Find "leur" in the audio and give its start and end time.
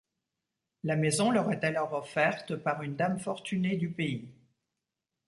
1.29-1.51